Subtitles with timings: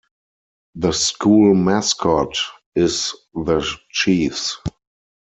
[0.73, 2.35] The school mascot
[2.73, 4.57] is the Chiefs.